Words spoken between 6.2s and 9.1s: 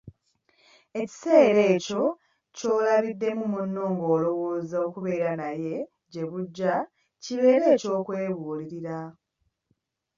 bujja kibeere eky'okwebuulirira.